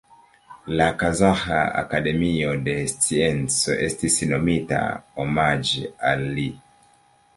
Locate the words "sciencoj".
2.93-3.77